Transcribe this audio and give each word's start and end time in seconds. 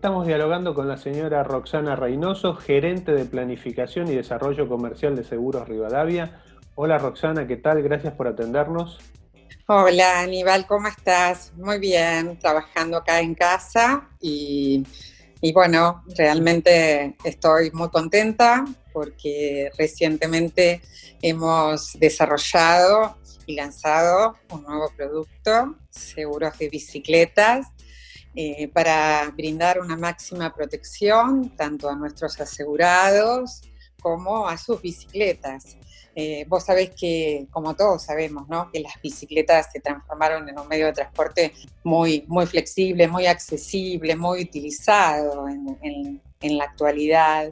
Estamos 0.00 0.26
dialogando 0.26 0.74
con 0.74 0.88
la 0.88 0.96
señora 0.96 1.42
Roxana 1.42 1.94
Reynoso, 1.94 2.54
gerente 2.54 3.12
de 3.12 3.26
Planificación 3.26 4.08
y 4.08 4.14
Desarrollo 4.14 4.66
Comercial 4.66 5.14
de 5.14 5.24
Seguros 5.24 5.68
Rivadavia. 5.68 6.40
Hola 6.74 6.96
Roxana, 6.96 7.46
¿qué 7.46 7.58
tal? 7.58 7.82
Gracias 7.82 8.14
por 8.14 8.26
atendernos. 8.26 8.98
Hola 9.66 10.20
Aníbal, 10.20 10.66
¿cómo 10.66 10.88
estás? 10.88 11.52
Muy 11.54 11.78
bien, 11.78 12.38
trabajando 12.38 12.96
acá 12.96 13.20
en 13.20 13.34
casa 13.34 14.08
y, 14.22 14.86
y 15.42 15.52
bueno, 15.52 16.02
realmente 16.16 17.14
estoy 17.22 17.70
muy 17.72 17.90
contenta 17.90 18.64
porque 18.94 19.70
recientemente 19.76 20.80
hemos 21.20 21.92
desarrollado 22.00 23.18
y 23.44 23.54
lanzado 23.54 24.34
un 24.50 24.62
nuevo 24.62 24.90
producto, 24.96 25.76
seguros 25.90 26.56
de 26.58 26.70
bicicletas, 26.70 27.66
eh, 28.34 28.68
para 28.68 29.28
brindar 29.36 29.80
una 29.80 29.96
máxima 29.96 30.54
protección 30.54 31.54
tanto 31.56 31.88
a 31.88 31.96
nuestros 31.96 32.40
asegurados 32.40 33.62
como 34.00 34.48
a 34.48 34.56
sus 34.56 34.80
bicicletas. 34.80 35.76
Eh, 36.14 36.44
vos 36.48 36.64
sabés 36.64 36.90
que, 36.90 37.46
como 37.50 37.74
todos 37.74 38.02
sabemos, 38.02 38.48
¿no? 38.48 38.70
que 38.70 38.80
las 38.80 38.94
bicicletas 39.02 39.70
se 39.72 39.80
transformaron 39.80 40.48
en 40.48 40.58
un 40.58 40.68
medio 40.68 40.86
de 40.86 40.92
transporte 40.92 41.52
muy, 41.84 42.24
muy 42.28 42.46
flexible, 42.46 43.08
muy 43.08 43.26
accesible, 43.26 44.16
muy 44.16 44.42
utilizado 44.42 45.48
en, 45.48 46.20
en, 46.40 46.58
la 46.58 46.64
actualidad 46.64 47.50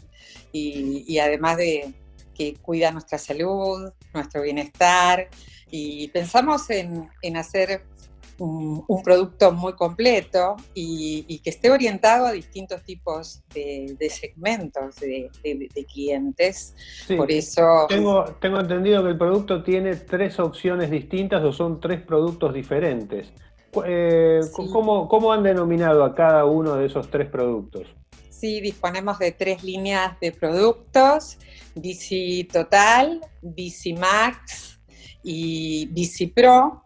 y, 0.52 1.04
y, 1.06 1.18
además 1.18 1.56
de 1.59 1.92
que 2.34 2.54
cuida 2.54 2.90
nuestra 2.90 3.18
salud, 3.18 3.92
nuestro 4.15 4.42
bienestar 4.42 5.29
y 5.70 6.09
pensamos 6.09 6.70
en, 6.70 7.09
en 7.23 7.37
hacer 7.37 7.84
un, 8.38 9.02
producto 9.02 9.52
muy 9.52 9.73
completo 9.74 10.56
y, 10.74 11.41
que 11.42 11.51
esté 11.51 11.70
orientado 11.70 12.27
a 12.27 12.33
distintos 12.33 12.82
tipos 12.82 13.43
de, 13.54 13.96
segmentos 14.10 14.96
de, 14.96 15.30
clientes. 15.93 16.74
Por 17.16 17.30
eso... 17.30 17.87
Tengo, 17.88 18.24
tengo 18.40 18.60
entendido 18.60 19.02
que 19.02 19.10
el 19.10 19.18
producto 19.18 19.63
tiene 19.63 19.96
tres 19.96 20.38
opciones 20.38 20.90
distintas 20.90 21.43
o 21.45 21.52
son 21.52 21.80
tres 21.80 22.01
productos 22.02 22.54
diferentes. 22.54 23.32
Eh, 23.85 24.41
¿cómo, 24.73 25.09
¿Cómo 25.09 25.32
han 25.32 25.43
denominado 25.43 26.04
a 26.04 26.15
cada 26.15 26.45
uno 26.45 26.76
de 26.76 26.87
esos 26.87 27.10
tres 27.10 27.29
productos? 27.29 27.87
Sí, 28.30 28.60
disponemos 28.60 29.18
de 29.18 29.32
tres 29.32 29.65
líneas 29.65 30.18
de 30.20 30.30
productos, 30.30 31.38
Bici 31.74 32.45
Total, 32.45 33.20
Bici 33.43 33.95
Max 33.95 34.79
y 35.24 35.87
Bici 35.87 36.29
Pro. 36.29 36.85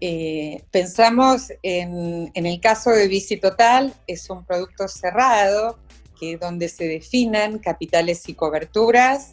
Eh, 0.00 0.62
pensamos 0.70 1.52
en, 1.62 2.30
el 2.34 2.60
caso 2.60 2.90
de 2.90 3.08
Bici 3.08 3.36
Total, 3.36 3.92
es 4.06 4.30
un 4.30 4.44
producto 4.44 4.86
cerrado, 4.86 5.78
que 6.18 6.36
donde 6.36 6.68
se 6.68 6.86
definen 6.86 7.58
capitales 7.58 8.28
y 8.28 8.34
coberturas, 8.34 9.32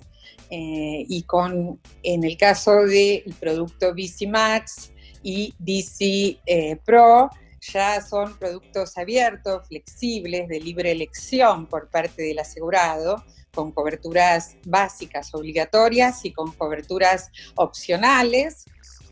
eh, 0.50 1.06
y 1.08 1.24
con, 1.24 1.80
en 2.04 2.24
el 2.24 2.38
caso 2.38 2.86
del 2.86 3.24
producto 3.40 3.94
Bici 3.94 4.28
Max 4.28 4.92
y 5.24 5.54
Bici 5.60 6.40
eh, 6.46 6.78
Pro, 6.84 7.30
ya 7.62 8.02
son 8.02 8.38
productos 8.38 8.98
abiertos, 8.98 9.68
flexibles, 9.68 10.48
de 10.48 10.60
libre 10.60 10.92
elección 10.92 11.66
por 11.66 11.90
parte 11.90 12.22
del 12.24 12.40
asegurado, 12.40 13.24
con 13.54 13.72
coberturas 13.72 14.58
básicas 14.66 15.34
obligatorias 15.34 16.26
y 16.26 16.32
con 16.32 16.52
coberturas 16.52 17.32
opcionales, 17.56 18.66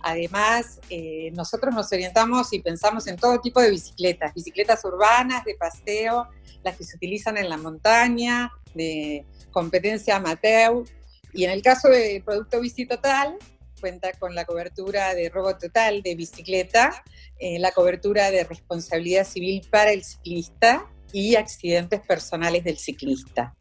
Además, 0.04 0.82
eh, 0.90 1.32
nosotros 1.34 1.74
nos 1.74 1.92
orientamos 1.92 2.52
y 2.52 2.60
pensamos 2.60 3.08
en 3.08 3.16
todo 3.16 3.40
tipo 3.40 3.62
de 3.62 3.72
bicicletas, 3.72 4.34
bicicletas 4.34 4.84
urbanas, 4.84 5.46
de 5.46 5.56
paseo, 5.56 6.28
las 6.62 6.78
que 6.78 6.84
se 6.84 6.98
utilizan 6.98 7.38
en 7.38 7.48
la 7.48 7.56
montaña, 7.56 8.52
de 8.76 9.26
competencia 9.52 10.18
amateur. 10.18 10.84
Y 11.34 11.46
en 11.46 11.52
el 11.52 11.62
caso 11.62 11.88
del 11.88 12.22
producto 12.22 12.60
Bici 12.60 12.86
Total, 12.86 13.38
cuenta 13.80 14.12
con 14.14 14.36
la 14.36 14.44
cobertura 14.44 15.16
de 15.16 15.30
robo 15.30 15.58
total 15.58 16.02
de 16.04 16.16
bicicleta, 16.16 17.04
eh, 17.40 17.60
la 17.60 17.72
cobertura 17.72 18.30
de 18.30 18.44
responsabilidad 18.44 19.26
civil 19.26 19.66
para 19.72 19.94
el 19.94 20.04
ciclista 20.04 20.86
y 21.14 21.36
accidentes 21.36 22.02
personales 22.02 22.64
del 22.66 22.78
ciclista. 22.78 23.56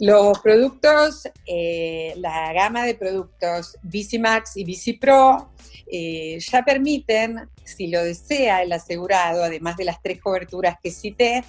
Los 0.00 0.40
productos, 0.40 1.28
eh, 1.46 2.12
la 2.16 2.52
gama 2.52 2.84
de 2.84 2.96
productos 2.96 3.78
Max 4.18 4.56
y 4.56 4.64
Bici 4.64 4.94
Pro 4.94 5.50
eh, 5.90 6.38
ya 6.40 6.64
permiten, 6.64 7.48
si 7.64 7.86
lo 7.86 8.02
desea 8.02 8.62
el 8.62 8.72
asegurado, 8.72 9.44
además 9.44 9.76
de 9.76 9.84
las 9.84 10.02
tres 10.02 10.20
coberturas 10.20 10.76
que 10.82 10.90
cité, 10.90 11.44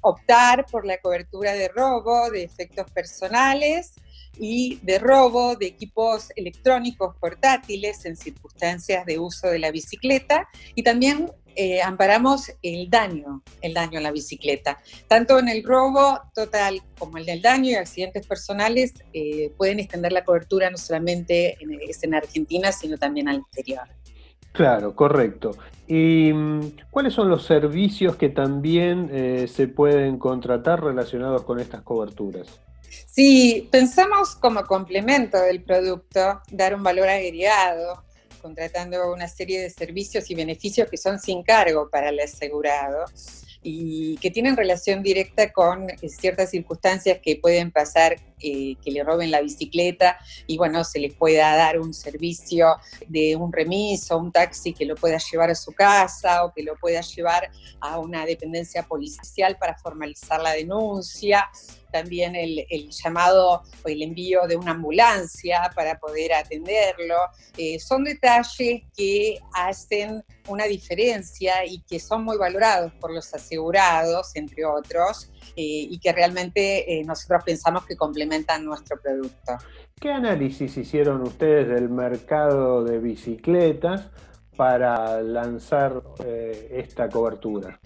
optar 0.00 0.66
por 0.66 0.84
la 0.84 0.98
cobertura 0.98 1.54
de 1.54 1.68
robo 1.68 2.30
de 2.30 2.42
efectos 2.42 2.90
personales 2.90 3.92
y 4.38 4.78
de 4.82 4.98
robo 4.98 5.56
de 5.56 5.66
equipos 5.66 6.28
electrónicos 6.36 7.16
portátiles 7.18 8.04
en 8.04 8.16
circunstancias 8.16 9.06
de 9.06 9.18
uso 9.18 9.48
de 9.48 9.58
la 9.58 9.70
bicicleta 9.70 10.48
y 10.74 10.82
también 10.82 11.30
eh, 11.58 11.80
amparamos 11.80 12.52
el 12.62 12.90
daño, 12.90 13.42
el 13.62 13.72
daño 13.72 13.98
a 13.98 14.02
la 14.02 14.12
bicicleta. 14.12 14.78
Tanto 15.08 15.38
en 15.38 15.48
el 15.48 15.64
robo 15.64 16.20
total 16.34 16.82
como 16.98 17.16
el 17.16 17.24
del 17.24 17.40
daño 17.40 17.70
y 17.70 17.74
accidentes 17.74 18.26
personales 18.26 18.92
eh, 19.14 19.52
pueden 19.56 19.80
extender 19.80 20.12
la 20.12 20.22
cobertura 20.22 20.68
no 20.70 20.76
solamente 20.76 21.56
en, 21.60 21.78
en 22.02 22.14
Argentina, 22.14 22.72
sino 22.72 22.98
también 22.98 23.28
al 23.28 23.38
exterior. 23.38 23.88
Claro, 24.52 24.94
correcto. 24.94 25.52
¿Y 25.86 26.32
mm, 26.32 26.60
cuáles 26.90 27.14
son 27.14 27.28
los 27.28 27.44
servicios 27.44 28.16
que 28.16 28.28
también 28.28 29.08
eh, 29.12 29.46
se 29.48 29.68
pueden 29.68 30.18
contratar 30.18 30.82
relacionados 30.82 31.42
con 31.42 31.60
estas 31.60 31.82
coberturas? 31.82 32.60
Sí, 33.06 33.68
pensamos 33.70 34.34
como 34.36 34.64
complemento 34.64 35.38
del 35.38 35.62
producto 35.62 36.42
dar 36.50 36.74
un 36.74 36.82
valor 36.82 37.08
agregado 37.08 38.04
contratando 38.42 39.12
una 39.12 39.26
serie 39.26 39.60
de 39.60 39.70
servicios 39.70 40.30
y 40.30 40.34
beneficios 40.34 40.88
que 40.88 40.96
son 40.96 41.18
sin 41.18 41.42
cargo 41.42 41.88
para 41.90 42.10
el 42.10 42.20
asegurado 42.20 43.06
y 43.68 44.16
que 44.18 44.30
tienen 44.30 44.56
relación 44.56 45.02
directa 45.02 45.52
con 45.52 45.90
eh, 45.90 45.96
ciertas 46.08 46.50
circunstancias 46.50 47.18
que 47.20 47.34
pueden 47.34 47.72
pasar, 47.72 48.14
eh, 48.40 48.76
que 48.80 48.92
le 48.92 49.02
roben 49.02 49.32
la 49.32 49.40
bicicleta 49.40 50.18
y 50.46 50.56
bueno, 50.56 50.84
se 50.84 51.00
les 51.00 51.12
pueda 51.14 51.56
dar 51.56 51.80
un 51.80 51.92
servicio 51.92 52.76
de 53.08 53.34
un 53.34 53.52
remiso, 53.52 54.18
un 54.18 54.30
taxi 54.30 54.72
que 54.72 54.84
lo 54.84 54.94
pueda 54.94 55.18
llevar 55.18 55.50
a 55.50 55.56
su 55.56 55.72
casa 55.72 56.44
o 56.44 56.52
que 56.54 56.62
lo 56.62 56.76
pueda 56.76 57.00
llevar 57.00 57.50
a 57.80 57.98
una 57.98 58.24
dependencia 58.24 58.84
policial 58.84 59.56
para 59.58 59.76
formalizar 59.76 60.40
la 60.40 60.52
denuncia 60.52 61.50
también 61.90 62.36
el, 62.36 62.90
llamado 62.90 63.62
o 63.82 63.88
el 63.88 64.02
envío 64.02 64.46
de 64.46 64.56
una 64.56 64.72
ambulancia 64.72 65.70
para 65.74 65.98
poder 65.98 66.34
atenderlo. 66.34 67.16
Eh, 67.56 67.78
son 67.80 68.04
detalles 68.04 68.82
que 68.94 69.38
hacen 69.54 70.22
una 70.48 70.64
diferencia 70.64 71.64
y 71.64 71.80
que 71.82 71.98
son 72.00 72.24
muy 72.24 72.36
valorados 72.36 72.92
por 73.00 73.12
los 73.12 73.32
asegurados, 73.34 74.34
entre 74.34 74.64
otros, 74.64 75.30
eh, 75.56 75.88
y 75.90 75.98
que 75.98 76.12
realmente 76.12 77.00
eh, 77.00 77.04
nosotros 77.04 77.42
pensamos 77.44 77.86
que 77.86 77.96
complementan 77.96 78.64
nuestro 78.64 79.00
producto. 79.00 79.56
¿Qué 80.00 80.10
análisis 80.10 80.76
hicieron 80.76 81.22
ustedes 81.22 81.68
del 81.68 81.88
mercado 81.88 82.84
de 82.84 82.98
bicicletas 82.98 84.10
para 84.56 85.20
lanzar 85.22 86.02
esta 86.70 87.08
cobertura? 87.08 87.78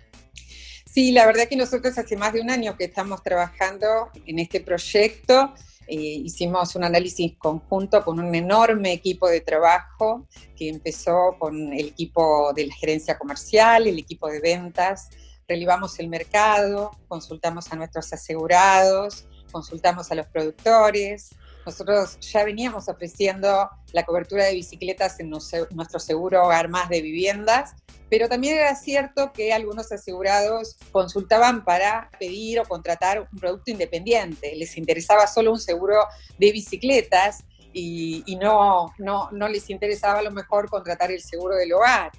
Sí, 0.92 1.12
la 1.12 1.24
verdad 1.24 1.48
que 1.48 1.54
nosotros 1.54 1.96
hace 1.98 2.16
más 2.16 2.32
de 2.32 2.40
un 2.40 2.50
año 2.50 2.76
que 2.76 2.84
estamos 2.84 3.22
trabajando 3.22 4.10
en 4.26 4.40
este 4.40 4.60
proyecto. 4.60 5.54
Eh, 5.92 6.22
hicimos 6.24 6.76
un 6.76 6.84
análisis 6.84 7.36
conjunto 7.36 8.04
con 8.04 8.20
un 8.20 8.32
enorme 8.32 8.92
equipo 8.92 9.28
de 9.28 9.40
trabajo 9.40 10.24
que 10.56 10.68
empezó 10.68 11.34
con 11.36 11.72
el 11.72 11.88
equipo 11.88 12.52
de 12.54 12.68
la 12.68 12.74
gerencia 12.74 13.18
comercial, 13.18 13.88
el 13.88 13.98
equipo 13.98 14.28
de 14.28 14.38
ventas, 14.38 15.10
relevamos 15.48 15.98
el 15.98 16.06
mercado, 16.06 16.92
consultamos 17.08 17.72
a 17.72 17.74
nuestros 17.74 18.12
asegurados, 18.12 19.26
consultamos 19.50 20.12
a 20.12 20.14
los 20.14 20.28
productores. 20.28 21.30
Nosotros 21.66 22.18
ya 22.20 22.44
veníamos 22.44 22.88
ofreciendo 22.88 23.68
la 23.92 24.04
cobertura 24.04 24.44
de 24.44 24.54
bicicletas 24.54 25.20
en 25.20 25.30
nuestro 25.30 26.00
seguro 26.00 26.44
hogar 26.44 26.68
más 26.68 26.88
de 26.88 27.02
viviendas 27.02 27.74
pero 28.10 28.28
también 28.28 28.56
era 28.56 28.74
cierto 28.74 29.32
que 29.32 29.52
algunos 29.52 29.92
asegurados 29.92 30.76
consultaban 30.90 31.64
para 31.64 32.10
pedir 32.18 32.58
o 32.58 32.64
contratar 32.64 33.20
un 33.32 33.38
producto 33.38 33.70
independiente, 33.70 34.54
les 34.56 34.76
interesaba 34.76 35.28
solo 35.28 35.52
un 35.52 35.60
seguro 35.60 35.94
de 36.36 36.50
bicicletas 36.50 37.44
y, 37.72 38.36
no, 38.40 38.92
no, 38.98 39.30
no, 39.30 39.46
les 39.46 39.70
interesaba 39.70 40.18
a 40.18 40.22
lo 40.22 40.32
mejor 40.32 40.68
contratar 40.68 41.12
el 41.12 41.20
seguro 41.20 41.54
del 41.54 41.72
hogar. 41.72 42.10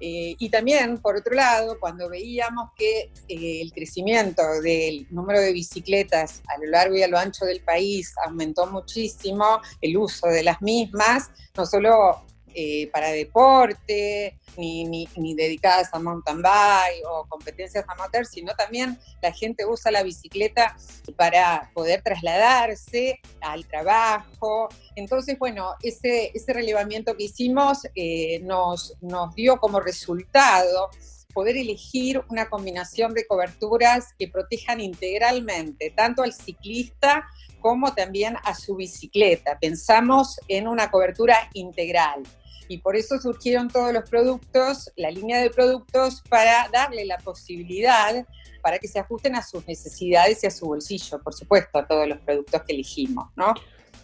Eh, 0.00 0.34
y 0.38 0.50
también, 0.50 0.98
por 0.98 1.16
otro 1.16 1.34
lado, 1.34 1.78
cuando 1.80 2.08
veíamos 2.08 2.70
que 2.76 3.10
eh, 3.28 3.60
el 3.62 3.72
crecimiento 3.72 4.42
del 4.62 5.06
número 5.10 5.40
de 5.40 5.52
bicicletas 5.52 6.42
a 6.48 6.58
lo 6.58 6.70
largo 6.70 6.96
y 6.96 7.02
a 7.02 7.08
lo 7.08 7.18
ancho 7.18 7.44
del 7.44 7.62
país 7.62 8.14
aumentó 8.24 8.66
muchísimo, 8.66 9.60
el 9.80 9.96
uso 9.96 10.26
de 10.28 10.42
las 10.42 10.60
mismas, 10.62 11.30
no 11.56 11.66
solo 11.66 12.24
eh, 12.58 12.88
para 12.90 13.10
deporte, 13.10 14.38
ni, 14.56 14.84
ni, 14.86 15.34
dedicadas 15.34 15.92
a 15.92 15.98
mountain 15.98 16.40
bike 16.40 17.04
o 17.06 17.26
competencias 17.28 17.84
amateur, 17.86 18.24
sino 18.24 18.54
también 18.54 18.98
la 19.20 19.30
gente 19.30 19.66
usa 19.66 19.90
la 19.90 20.02
bicicleta 20.02 20.74
para 21.16 21.70
poder 21.74 22.00
trasladarse 22.00 23.20
al 23.42 23.66
trabajo. 23.66 24.70
Entonces, 24.94 25.38
bueno, 25.38 25.74
ese, 25.82 26.30
ese 26.32 26.54
relevamiento 26.54 27.14
que 27.14 27.24
hicimos 27.24 27.86
eh, 27.94 28.40
nos, 28.40 28.96
nos 29.02 29.34
dio 29.34 29.58
como 29.58 29.78
resultado 29.78 30.88
poder 31.34 31.58
elegir 31.58 32.22
una 32.30 32.48
combinación 32.48 33.12
de 33.12 33.26
coberturas 33.26 34.14
que 34.18 34.28
protejan 34.28 34.80
integralmente 34.80 35.92
tanto 35.94 36.22
al 36.22 36.32
ciclista 36.32 37.26
como 37.60 37.94
también 37.94 38.36
a 38.42 38.54
su 38.54 38.76
bicicleta. 38.76 39.58
Pensamos 39.60 40.40
en 40.48 40.66
una 40.66 40.90
cobertura 40.90 41.50
integral 41.52 42.22
y 42.68 42.78
por 42.78 42.96
eso 42.96 43.18
surgieron 43.18 43.68
todos 43.68 43.92
los 43.92 44.08
productos, 44.08 44.90
la 44.96 45.10
línea 45.10 45.40
de 45.40 45.50
productos, 45.50 46.22
para 46.28 46.68
darle 46.72 47.04
la 47.04 47.18
posibilidad 47.18 48.26
para 48.62 48.80
que 48.80 48.88
se 48.88 48.98
ajusten 48.98 49.36
a 49.36 49.42
sus 49.42 49.64
necesidades 49.68 50.42
y 50.42 50.48
a 50.48 50.50
su 50.50 50.66
bolsillo, 50.66 51.22
por 51.22 51.32
supuesto, 51.32 51.78
a 51.78 51.86
todos 51.86 52.08
los 52.08 52.18
productos 52.18 52.62
que 52.66 52.72
elegimos, 52.72 53.28
¿no? 53.36 53.54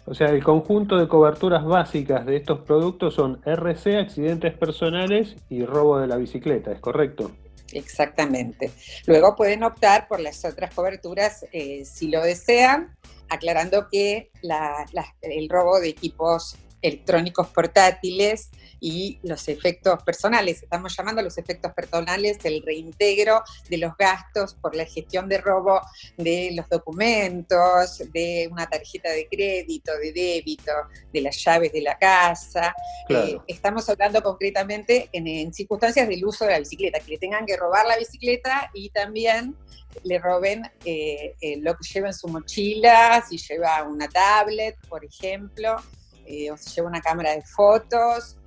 O 0.05 0.13
sea, 0.13 0.27
el 0.27 0.41
conjunto 0.41 0.97
de 0.97 1.07
coberturas 1.07 1.65
básicas 1.65 2.25
de 2.25 2.37
estos 2.37 2.59
productos 2.59 3.15
son 3.15 3.41
RC, 3.45 3.97
accidentes 3.97 4.53
personales 4.53 5.35
y 5.49 5.65
robo 5.65 5.99
de 5.99 6.07
la 6.07 6.15
bicicleta, 6.15 6.71
¿es 6.71 6.79
correcto? 6.79 7.31
Exactamente. 7.73 8.71
Luego 9.05 9.35
pueden 9.35 9.63
optar 9.63 10.07
por 10.07 10.19
las 10.19 10.45
otras 10.45 10.73
coberturas 10.73 11.45
eh, 11.51 11.83
si 11.83 12.09
lo 12.09 12.21
desean, 12.21 12.95
aclarando 13.29 13.87
que 13.89 14.31
el 15.21 15.49
robo 15.49 15.79
de 15.79 15.89
equipos 15.89 16.55
electrónicos 16.83 17.47
portátiles 17.47 18.51
y 18.83 19.17
los 19.23 19.47
efectos 19.47 20.03
personales. 20.03 20.61
Estamos 20.61 20.93
llamando 20.95 21.21
a 21.21 21.23
los 21.23 21.37
efectos 21.37 21.71
personales 21.71 22.37
el 22.43 22.61
reintegro 22.61 23.41
de 23.69 23.77
los 23.77 23.95
gastos 23.95 24.55
por 24.55 24.75
la 24.75 24.83
gestión 24.83 25.29
de 25.29 25.37
robo 25.37 25.79
de 26.17 26.51
los 26.53 26.67
documentos, 26.67 28.03
de 28.11 28.49
una 28.51 28.67
tarjeta 28.67 29.09
de 29.09 29.29
crédito, 29.29 29.93
de 29.97 30.11
débito, 30.11 30.73
de 31.13 31.21
las 31.21 31.41
llaves 31.41 31.71
de 31.71 31.81
la 31.81 31.97
casa. 31.97 32.75
Eh, 33.07 33.37
estamos 33.47 33.87
hablando 33.87 34.21
concretamente 34.21 35.09
en, 35.13 35.53
circunstancias 35.53 36.09
del 36.09 36.25
uso 36.25 36.43
de 36.43 36.51
la 36.51 36.59
bicicleta, 36.59 36.99
que 36.99 37.11
le 37.11 37.17
tengan 37.17 37.45
que 37.45 37.55
robar 37.55 37.85
la 37.85 37.97
bicicleta 37.97 38.69
y 38.73 38.89
también 38.89 39.55
le 40.03 40.19
roben 40.19 40.69
eh, 40.83 41.35
eh, 41.39 41.57
lo 41.61 41.75
que 41.77 41.87
lleva 41.87 42.07
en 42.07 42.13
su 42.13 42.27
mochila, 42.27 43.23
si 43.29 43.37
lleva 43.37 43.83
una 43.83 44.09
tablet, 44.09 44.75
por 44.89 45.05
ejemplo, 45.05 45.77
o 46.51 46.57
si 46.57 46.69
lleva 46.71 46.87
una 46.87 47.01
cámara 47.01 47.31
de 47.35 47.41
fotos, 47.41 48.37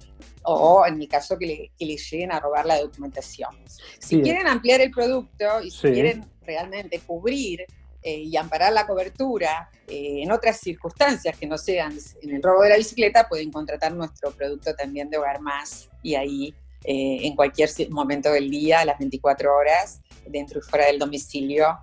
o 0.43 0.85
en 0.87 0.97
mi 0.97 1.07
caso 1.07 1.37
que 1.39 1.47
le, 1.47 1.73
que 1.79 1.85
lleguen 1.85 2.33
a 2.33 2.41
robar 2.41 2.67
la 2.67 2.81
documentación. 2.81 3.51
Si 3.99 4.21
quieren 4.21 4.47
ampliar 4.47 4.81
el 4.81 4.91
producto 4.91 5.61
y 5.63 5.71
si 5.71 5.91
quieren 5.91 6.25
realmente 6.43 7.01
cubrir 7.01 7.67
eh, 8.03 8.21
y 8.21 8.37
amparar 8.37 8.73
la 8.73 8.87
cobertura 8.87 9.69
eh, 9.89 10.23
en 10.23 10.31
otras 10.31 10.61
circunstancias 10.61 11.37
que 11.37 11.47
no 11.47 11.59
sean 11.59 11.99
en 12.23 12.35
el 12.37 12.43
robo 12.43 12.63
de 12.63 12.71
la 12.71 12.77
bicicleta, 12.77 13.29
pueden 13.29 13.51
contratar 13.51 13.93
nuestro 13.93 14.31
producto 14.31 14.75
también 14.75 15.11
de 15.11 15.19
Hogar 15.19 15.41
Más 15.41 15.89
y 16.03 16.15
ahí 16.15 16.55
eh, 16.85 17.27
en 17.27 17.35
cualquier 17.35 17.69
momento 17.91 18.31
del 18.31 18.49
día, 18.49 18.81
a 18.81 18.85
las 18.85 18.99
24 18.99 19.53
horas, 19.53 20.01
dentro 20.29 20.61
y 20.61 20.63
fuera 20.63 20.87
del 20.87 21.01
domicilio, 21.01 21.79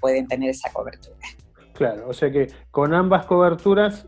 pueden 0.00 0.26
tener 0.26 0.50
esa 0.50 0.72
cobertura. 0.72 1.28
Claro, 1.80 2.10
o 2.10 2.12
sea 2.12 2.30
que 2.30 2.48
con 2.70 2.92
ambas 2.92 3.24
coberturas, 3.24 4.04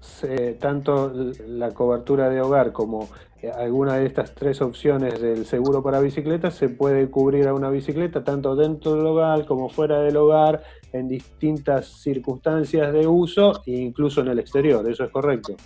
tanto 0.60 1.10
la 1.46 1.70
cobertura 1.70 2.28
de 2.28 2.38
hogar 2.38 2.70
como 2.70 3.08
alguna 3.56 3.96
de 3.96 4.04
estas 4.04 4.34
tres 4.34 4.60
opciones 4.60 5.22
del 5.22 5.46
seguro 5.46 5.82
para 5.82 5.98
bicicletas 6.00 6.54
se 6.54 6.68
puede 6.68 7.08
cubrir 7.08 7.48
a 7.48 7.54
una 7.54 7.70
bicicleta 7.70 8.22
tanto 8.22 8.54
dentro 8.56 8.96
del 8.96 9.06
hogar 9.06 9.46
como 9.46 9.70
fuera 9.70 10.00
del 10.00 10.18
hogar, 10.18 10.62
en 10.92 11.08
distintas 11.08 11.86
circunstancias 11.86 12.92
de 12.92 13.06
uso 13.06 13.62
e 13.64 13.70
incluso 13.70 14.20
en 14.20 14.28
el 14.28 14.38
exterior, 14.38 14.86
¿eso 14.90 15.04
es 15.04 15.10
correcto? 15.10 15.56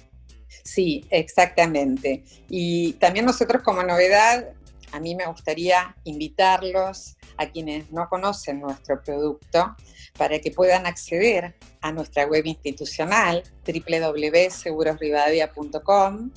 Sí, 0.46 1.04
exactamente. 1.10 2.22
Y 2.48 2.92
también 3.00 3.26
nosotros 3.26 3.64
como 3.64 3.82
novedad, 3.82 4.52
a 4.92 5.00
mí 5.00 5.16
me 5.16 5.26
gustaría 5.26 5.96
invitarlos 6.04 7.16
a 7.38 7.50
quienes 7.50 7.90
no 7.90 8.08
conocen 8.08 8.60
nuestro 8.60 9.02
producto 9.02 9.74
para 10.16 10.38
que 10.38 10.50
puedan 10.50 10.86
acceder 10.86 11.54
a 11.80 11.92
nuestra 11.92 12.26
web 12.26 12.46
institucional 12.46 13.42
www.segurosrivadavia.com 13.66 16.30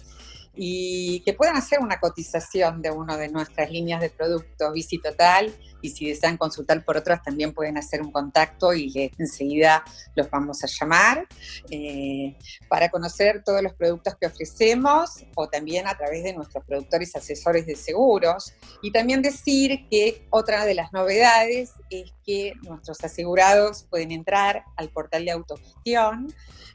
y 0.61 1.21
que 1.21 1.33
puedan 1.33 1.55
hacer 1.55 1.79
una 1.79 2.01
cotización 2.01 2.81
de 2.81 2.91
una 2.91 3.15
de 3.15 3.29
nuestras 3.29 3.71
líneas 3.71 4.01
de 4.01 4.09
productos 4.09 4.73
Bici 4.73 4.97
Total 4.97 5.55
y 5.81 5.91
si 5.91 6.09
desean 6.09 6.35
consultar 6.35 6.83
por 6.83 6.97
otras 6.97 7.23
también 7.23 7.53
pueden 7.53 7.77
hacer 7.77 8.01
un 8.01 8.11
contacto 8.11 8.73
y 8.73 9.09
enseguida 9.17 9.85
los 10.15 10.29
vamos 10.29 10.61
a 10.61 10.67
llamar 10.67 11.25
eh, 11.71 12.37
para 12.67 12.89
conocer 12.89 13.41
todos 13.45 13.63
los 13.63 13.73
productos 13.73 14.15
que 14.19 14.27
ofrecemos 14.27 15.23
o 15.33 15.47
también 15.47 15.87
a 15.87 15.97
través 15.97 16.25
de 16.25 16.33
nuestros 16.33 16.65
productores 16.65 17.15
asesores 17.15 17.65
de 17.65 17.77
seguros. 17.77 18.53
Y 18.81 18.91
también 18.91 19.21
decir 19.21 19.87
que 19.89 20.27
otra 20.29 20.65
de 20.65 20.73
las 20.73 20.91
novedades 20.91 21.71
es 21.89 22.11
que 22.25 22.53
nuestros 22.63 23.01
asegurados 23.01 23.83
pueden 23.89 24.11
entrar 24.11 24.65
al 24.75 24.89
portal 24.89 25.23
de 25.23 25.31
autogestión 25.31 26.27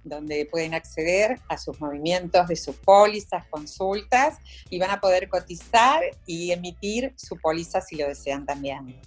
donde 0.04 0.46
pueden 0.46 0.75
acceder 0.75 1.40
a 1.48 1.56
sus 1.56 1.81
movimientos 1.81 2.46
de 2.48 2.56
sus 2.56 2.76
pólizas, 2.76 3.46
consultas 3.75 4.38
y 4.71 4.79
van 4.79 4.91
a 4.91 5.00
poder 5.00 5.29
cotizar 5.29 6.03
y 6.26 6.53
emitir 6.53 7.12
su 7.17 7.37
póliza 7.37 7.81
si 7.81 7.97
lo 7.97 8.09
desean 8.09 8.47
también. 8.47 9.00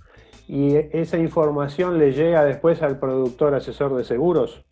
¿Y 0.47 0.75
esa 0.93 1.17
información 1.17 1.99
le 1.99 2.11
llega 2.11 2.43
después 2.45 2.81
al 2.81 2.99
productor 2.99 3.53
asesor 3.53 3.95
de 3.97 4.03
seguros? 4.03 4.63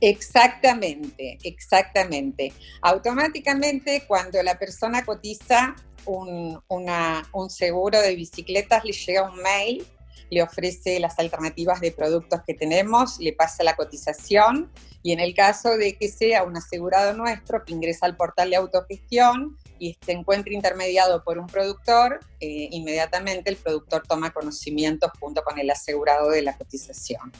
Exactamente, 0.00 1.38
exactamente. 1.44 2.52
Automáticamente 2.82 4.04
cuando 4.06 4.42
la 4.42 4.58
persona 4.58 5.04
cotiza 5.04 5.74
un, 6.04 6.60
un 6.68 7.50
seguro 7.50 8.00
de 8.00 8.16
bicicletas 8.16 8.84
le 8.84 8.92
llega 8.92 9.30
un 9.30 9.40
mail 9.40 9.86
le 10.32 10.42
ofrece 10.42 10.98
las 10.98 11.18
alternativas 11.18 11.82
de 11.82 11.92
productos 11.92 12.40
que 12.46 12.54
tenemos, 12.54 13.20
le 13.20 13.34
pasa 13.34 13.62
la 13.64 13.76
cotización 13.76 14.70
y 15.02 15.12
en 15.12 15.20
el 15.20 15.34
caso 15.34 15.76
de 15.76 15.98
que 15.98 16.08
sea 16.08 16.42
un 16.42 16.56
asegurado 16.56 17.12
nuestro 17.12 17.62
que 17.66 17.74
ingresa 17.74 18.06
al 18.06 18.16
portal 18.16 18.48
de 18.48 18.56
autogestión 18.56 19.58
y 19.78 19.94
se 20.00 20.12
encuentre 20.12 20.54
intermediado 20.54 21.22
por 21.22 21.38
un 21.38 21.48
productor, 21.48 22.20
eh, 22.40 22.68
inmediatamente 22.70 23.50
el 23.50 23.56
productor 23.56 24.04
toma 24.08 24.30
conocimiento 24.30 25.12
junto 25.20 25.42
con 25.42 25.58
el 25.58 25.68
asegurado 25.68 26.30
de 26.30 26.40
la 26.40 26.56
cotización. 26.56 27.30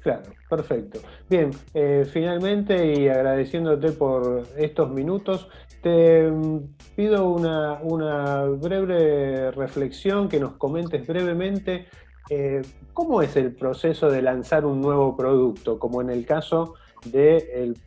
Claro, 0.00 0.32
perfecto. 0.48 1.00
Bien, 1.28 1.50
eh, 1.74 2.06
finalmente 2.10 2.94
y 2.94 3.08
agradeciéndote 3.08 3.92
por 3.92 4.48
estos 4.56 4.88
minutos, 4.90 5.48
te 5.82 6.30
mm, 6.30 6.76
pido 6.96 7.28
una, 7.28 7.74
una 7.82 8.44
breve 8.44 9.50
reflexión, 9.50 10.30
que 10.30 10.40
nos 10.40 10.54
comentes 10.54 11.06
brevemente 11.06 11.86
eh, 12.30 12.62
¿cómo 12.92 13.22
es 13.22 13.36
el 13.36 13.54
proceso 13.54 14.10
de 14.10 14.22
lanzar 14.22 14.64
un 14.64 14.80
nuevo 14.80 15.16
producto, 15.16 15.78
como 15.78 16.00
en 16.02 16.10
el 16.10 16.26
caso 16.26 16.74
del 17.04 17.78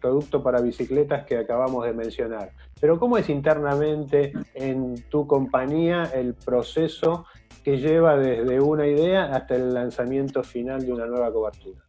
producto 0.00 0.42
para 0.42 0.60
bicicletas 0.60 1.26
que 1.26 1.36
acabamos 1.36 1.84
de 1.84 1.92
mencionar? 1.92 2.52
Pero 2.80 2.98
¿cómo 2.98 3.18
es 3.18 3.28
internamente 3.28 4.32
en 4.54 4.94
tu 5.10 5.26
compañía 5.26 6.10
el 6.14 6.34
proceso 6.34 7.26
que 7.62 7.76
lleva 7.76 8.16
desde 8.16 8.60
una 8.60 8.86
idea 8.86 9.24
hasta 9.34 9.54
el 9.56 9.74
lanzamiento 9.74 10.42
final 10.42 10.84
de 10.84 10.92
una 10.92 11.06
nueva 11.06 11.30
cobertura? 11.32 11.84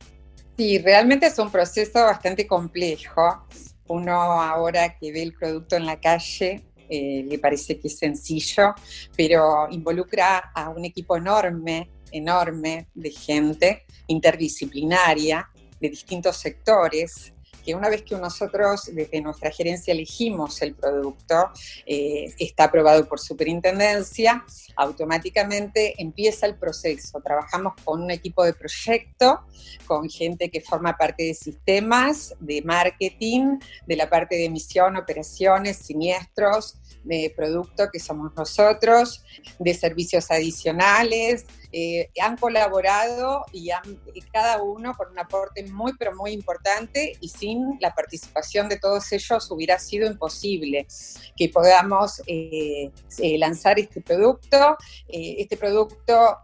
Sí, 0.57 0.79
realmente 0.79 1.27
es 1.27 1.39
un 1.39 1.49
proceso 1.49 2.03
bastante 2.03 2.45
complejo. 2.45 3.47
Uno 3.87 4.13
ahora 4.13 4.97
que 4.97 5.11
ve 5.11 5.23
el 5.23 5.33
producto 5.33 5.75
en 5.75 5.85
la 5.85 5.99
calle 5.99 6.65
eh, 6.89 7.25
le 7.25 7.39
parece 7.39 7.79
que 7.79 7.87
es 7.87 7.97
sencillo, 7.97 8.75
pero 9.15 9.67
involucra 9.71 10.51
a 10.53 10.69
un 10.69 10.83
equipo 10.83 11.15
enorme 11.15 11.89
enorme 12.11 12.87
de 12.93 13.11
gente 13.11 13.85
interdisciplinaria 14.07 15.49
de 15.79 15.89
distintos 15.89 16.37
sectores 16.37 17.33
que 17.63 17.75
una 17.75 17.89
vez 17.89 18.03
que 18.03 18.15
nosotros 18.15 18.89
desde 18.91 19.21
nuestra 19.21 19.51
gerencia 19.51 19.93
elegimos 19.93 20.61
el 20.61 20.75
producto, 20.75 21.51
eh, 21.85 22.33
está 22.39 22.65
aprobado 22.65 23.07
por 23.07 23.19
superintendencia, 23.19 24.43
automáticamente 24.75 25.93
empieza 26.01 26.45
el 26.45 26.55
proceso. 26.55 27.21
Trabajamos 27.21 27.73
con 27.83 28.01
un 28.01 28.11
equipo 28.11 28.43
de 28.43 28.53
proyecto, 28.53 29.41
con 29.85 30.09
gente 30.09 30.49
que 30.49 30.61
forma 30.61 30.97
parte 30.97 31.23
de 31.23 31.33
sistemas, 31.33 32.33
de 32.39 32.61
marketing, 32.61 33.59
de 33.85 33.95
la 33.95 34.09
parte 34.09 34.35
de 34.35 34.45
emisión, 34.45 34.97
operaciones, 34.97 35.77
siniestros, 35.77 36.77
de 37.03 37.33
producto 37.35 37.89
que 37.91 37.99
somos 37.99 38.31
nosotros, 38.35 39.23
de 39.59 39.73
servicios 39.73 40.29
adicionales, 40.29 41.45
eh, 41.71 42.09
han 42.21 42.37
colaborado 42.37 43.45
y 43.51 43.71
han, 43.71 43.99
cada 44.31 44.61
uno 44.61 44.93
con 44.95 45.11
un 45.11 45.19
aporte 45.19 45.63
muy, 45.71 45.93
pero 45.97 46.15
muy 46.15 46.31
importante 46.31 47.13
y 47.19 47.29
sin 47.29 47.77
la 47.79 47.93
participación 47.93 48.69
de 48.69 48.77
todos 48.77 49.11
ellos 49.11 49.49
hubiera 49.51 49.79
sido 49.79 50.07
imposible 50.07 50.87
que 51.35 51.49
podamos 51.49 52.21
eh, 52.27 52.91
eh, 53.19 53.37
lanzar 53.37 53.79
este 53.79 54.01
producto. 54.01 54.77
este 55.07 55.57
producto 55.57 56.37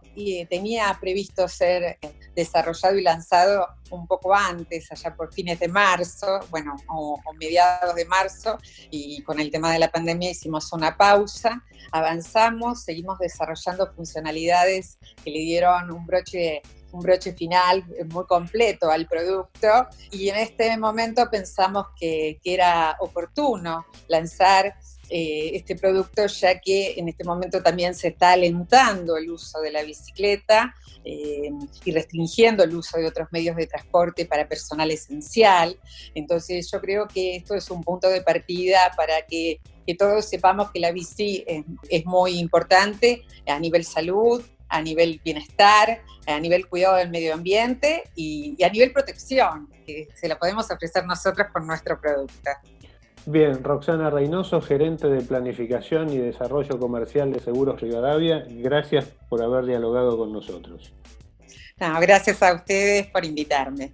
tenía 0.48 0.96
previsto 1.00 1.46
ser 1.48 1.98
desarrollado 2.34 2.96
y 2.96 3.02
lanzado 3.02 3.66
un 3.90 4.06
poco 4.06 4.34
antes, 4.34 4.90
allá 4.90 5.14
por 5.14 5.32
fines 5.32 5.58
de 5.58 5.68
marzo, 5.68 6.40
bueno, 6.50 6.76
o, 6.88 7.20
mediados 7.38 7.94
de 7.94 8.04
marzo, 8.04 8.58
y 8.90 9.22
con 9.22 9.40
el 9.40 9.50
tema 9.50 9.72
de 9.72 9.78
la 9.78 9.90
pandemia 9.90 10.30
hicimos 10.30 10.72
una 10.72 10.96
pausa, 10.96 11.64
avanzamos, 11.92 12.82
seguimos 12.82 13.18
desarrollando 13.18 13.92
funcionalidades 13.94 14.98
que 15.18 15.30
le 15.30 15.40
dieron 15.40 15.90
un 15.90 16.06
broche 16.06 16.62
un 16.90 17.00
broche 17.00 17.34
final 17.34 17.84
muy 18.10 18.24
completo 18.24 18.90
al 18.90 19.06
producto 19.06 19.68
y 20.10 20.30
en 20.30 20.36
este 20.36 20.74
momento 20.78 21.28
pensamos 21.30 21.88
que, 22.00 22.40
que 22.42 22.54
era 22.54 22.96
oportuno 23.00 23.84
lanzar 24.08 24.74
eh, 25.10 25.56
este 25.56 25.74
producto, 25.74 26.26
ya 26.26 26.60
que 26.60 26.94
en 26.98 27.08
este 27.08 27.24
momento 27.24 27.62
también 27.62 27.94
se 27.94 28.08
está 28.08 28.32
alentando 28.32 29.16
el 29.16 29.30
uso 29.30 29.58
de 29.60 29.70
la 29.70 29.82
bicicleta 29.82 30.74
eh, 31.02 31.50
y 31.82 31.92
restringiendo 31.92 32.62
el 32.62 32.76
uso 32.76 32.98
de 32.98 33.06
otros 33.06 33.28
medios 33.30 33.56
de 33.56 33.66
transporte 33.66 34.26
para 34.26 34.46
personal 34.46 34.90
esencial. 34.90 35.80
Entonces 36.14 36.70
yo 36.70 36.78
creo 36.82 37.08
que 37.08 37.36
esto 37.36 37.54
es 37.54 37.70
un 37.70 37.82
punto 37.82 38.10
de 38.10 38.20
partida 38.20 38.92
para 38.96 39.22
que, 39.26 39.60
todos 39.98 40.26
sepamos 40.26 40.70
que 40.70 40.80
la 40.80 40.92
bici 40.92 41.42
es, 41.46 42.04
muy 42.04 42.38
importante 42.38 43.24
a 43.46 43.58
nivel 43.58 43.84
salud, 43.86 44.42
a 44.68 44.80
nivel 44.82 45.20
bienestar, 45.24 46.02
a 46.26 46.40
nivel 46.40 46.68
cuidado 46.68 46.96
del 46.96 47.10
medio 47.10 47.34
ambiente 47.34 48.04
y, 48.14 48.54
y, 48.58 48.64
a 48.64 48.70
nivel 48.70 48.92
protección, 48.92 49.68
que 49.86 50.08
se 50.14 50.28
la 50.28 50.38
podemos 50.38 50.70
ofrecer 50.70 51.04
nosotros 51.06 51.48
con 51.52 51.66
nuestro 51.66 52.00
producto. 52.00 52.50
Bien, 53.26 53.62
Roxana 53.62 54.08
Reynoso, 54.08 54.60
gerente 54.62 55.06
de 55.08 55.20
Planificación 55.20 56.10
y 56.10 56.16
Desarrollo 56.16 56.78
Comercial 56.78 57.30
de 57.32 57.40
Seguros 57.40 57.80
Rivadavia, 57.80 58.44
gracias 58.48 59.04
por 59.28 59.42
haber 59.42 59.66
dialogado 59.66 60.16
con 60.16 60.32
nosotros. 60.32 60.94
gracias 61.78 62.42
a 62.42 62.54
ustedes 62.54 63.06
por 63.08 63.24
invitarme. 63.24 63.92